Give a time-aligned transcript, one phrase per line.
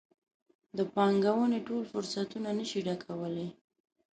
[0.77, 3.47] د پانګونې ټول فرصتونه نه شي ډکولی.